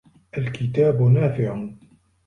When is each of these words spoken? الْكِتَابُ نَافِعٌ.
الْكِتَابُ 0.37 1.01
نَافِعٌ. 1.03 1.67